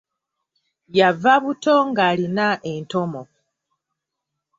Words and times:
Yava 0.97 1.33
buto 1.43 1.73
ng'alina 1.89 2.47
entomo. 2.71 3.21